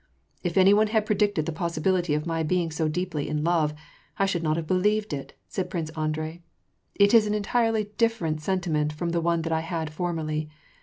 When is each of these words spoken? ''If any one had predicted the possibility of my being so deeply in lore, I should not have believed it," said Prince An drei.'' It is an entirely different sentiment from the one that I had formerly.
''If 0.43 0.57
any 0.57 0.73
one 0.73 0.87
had 0.87 1.05
predicted 1.05 1.45
the 1.45 1.51
possibility 1.51 2.15
of 2.15 2.25
my 2.25 2.41
being 2.41 2.71
so 2.71 2.87
deeply 2.87 3.29
in 3.29 3.43
lore, 3.43 3.69
I 4.17 4.25
should 4.25 4.41
not 4.41 4.57
have 4.57 4.65
believed 4.65 5.13
it," 5.13 5.37
said 5.47 5.69
Prince 5.69 5.91
An 5.95 6.11
drei.'' 6.11 6.41
It 6.95 7.13
is 7.13 7.27
an 7.27 7.35
entirely 7.35 7.91
different 7.99 8.41
sentiment 8.41 8.93
from 8.93 9.09
the 9.09 9.21
one 9.21 9.43
that 9.43 9.53
I 9.53 9.59
had 9.61 9.91
formerly. 9.91 10.49